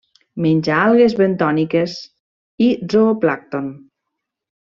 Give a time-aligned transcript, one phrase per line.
[0.43, 1.93] Menja algues bentòniques
[2.69, 3.71] i zooplàncton.